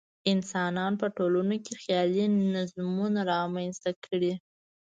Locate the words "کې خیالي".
1.65-2.25